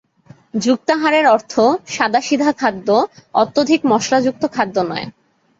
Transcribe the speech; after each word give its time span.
যুক্তাহারের 0.59 1.25
অর্থ 1.27 1.53
সাদাসিধা 1.87 2.49
খাদ্য, 2.51 2.87
অত্যধিক 3.33 3.81
মশলাযুক্ত 3.85 4.43
খাদ্য 4.53 4.75
নয়। 4.81 5.05